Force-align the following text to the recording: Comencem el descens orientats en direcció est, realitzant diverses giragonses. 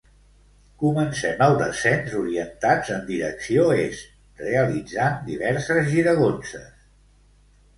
Comencem 0.83 1.41
el 1.47 1.57
descens 1.59 2.15
orientats 2.21 2.89
en 2.97 3.05
direcció 3.09 3.67
est, 3.83 4.09
realitzant 4.47 5.23
diverses 5.29 5.93
giragonses. 5.93 6.85